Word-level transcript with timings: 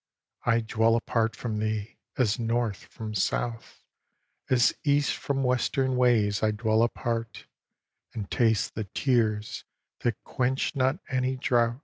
I 0.47 0.61
dwell 0.61 0.95
apart 0.95 1.35
from 1.35 1.59
thee, 1.59 1.99
as 2.17 2.39
north 2.39 2.85
from 2.85 3.13
south, 3.13 3.85
As 4.49 4.73
east 4.83 5.15
from 5.15 5.43
western 5.43 5.95
ways 5.95 6.41
I 6.41 6.49
dwell 6.49 6.81
apart, 6.81 7.45
And 8.15 8.27
taste 8.31 8.73
the 8.73 8.85
tears 8.95 9.63
that 9.99 10.15
quench 10.23 10.75
not 10.75 10.97
any 11.11 11.37
drouth. 11.37 11.79